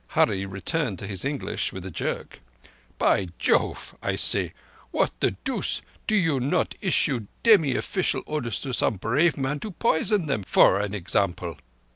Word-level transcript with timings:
'"Hurree 0.17 0.47
returned 0.47 0.97
to 0.97 1.05
his 1.05 1.23
English 1.23 1.71
with 1.71 1.85
a 1.85 1.91
jerk: 1.91 2.39
"'By 2.97 3.27
Jove,' 3.37 3.95
I 4.01 4.15
said, 4.15 4.51
'why 4.89 5.09
the 5.19 5.35
dooce 5.45 5.83
do 6.07 6.15
you 6.15 6.39
not 6.39 6.73
issue 6.81 7.27
demi 7.43 7.75
offeecial 7.75 8.23
orders 8.25 8.59
to 8.61 8.73
some 8.73 8.95
brave 8.95 9.37
man 9.37 9.59
to 9.59 9.69
poison 9.69 10.25
them, 10.25 10.41
for 10.41 10.79
an 10.79 10.95
example? 10.95 11.59